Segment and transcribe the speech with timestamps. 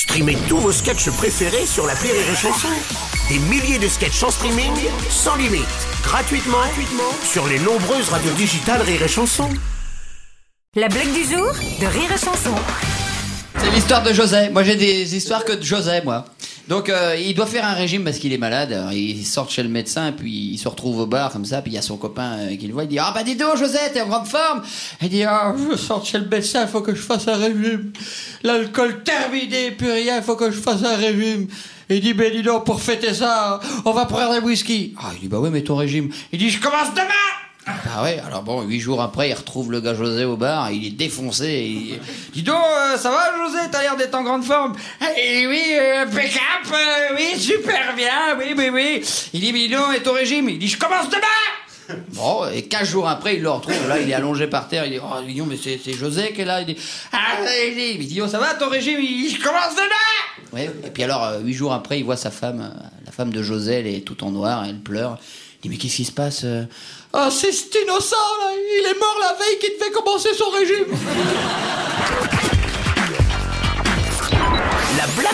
[0.00, 2.68] Streamez tous vos sketchs préférés sur la Rire et Chanson.
[3.28, 4.72] Des milliers de sketchs en streaming,
[5.10, 5.66] sans limite,
[6.02, 9.50] gratuitement, gratuitement sur les nombreuses radios digitales Rire et Chanson.
[10.74, 12.54] La blague du jour de Rire et Chanson.
[13.58, 14.48] C'est l'histoire de José.
[14.48, 16.24] Moi, j'ai des histoires que de José, moi.
[16.70, 18.90] Donc, euh, il doit faire un régime parce qu'il est malade.
[18.92, 21.74] Il sort chez le médecin, puis il se retrouve au bar comme ça, puis il
[21.74, 22.84] y a son copain euh, qui le voit.
[22.84, 24.62] Il dit Ah, bah dis donc, José, t'es en grande forme.
[25.02, 27.90] Il dit Ah, je sors chez le médecin, faut que je fasse un régime.
[28.44, 31.48] L'alcool terminé, plus rien, faut que je fasse un régime.
[31.88, 34.94] Il dit, ben dis donc, pour fêter ça, on va prendre un whisky.
[34.96, 36.08] Ah, il dit, bah oui, mais ton régime.
[36.30, 37.30] Il dit, je commence demain
[37.66, 40.86] ah ouais, alors bon, huit jours après, il retrouve le gars José au bar, il
[40.86, 41.48] est défoncé.
[41.48, 42.00] Il...
[42.32, 44.74] Dis donc, euh, ça va José T'as l'air d'être en grande forme.
[45.18, 46.06] Eh oui, euh,
[46.72, 49.02] euh, oui, super bien, oui, oui, oui.
[49.32, 50.48] Il dit, mais donc, et ton régime.
[50.48, 51.20] Il dit, je commence demain.
[52.10, 54.92] Bon, et 15 jours après, il le retrouve, là, il est allongé par terre, il
[54.92, 56.60] dit, oh, donc, mais c'est, c'est José qui est là.
[56.60, 56.76] Il dit,
[57.12, 59.00] ah, il dit, il dit, oh, ça va ton régime?
[59.00, 60.52] Il dit, je commence demain.
[60.52, 62.72] Ouais, et puis alors, huit jours après, il voit sa femme,
[63.04, 65.18] la femme de José, elle est toute en noir, elle pleure.
[65.58, 66.44] Il dit, mais qu'est-ce qui se passe
[67.12, 68.52] ah, c'est cet innocent, là.
[68.54, 70.86] Il est mort la veille qu'il devait commencer son régime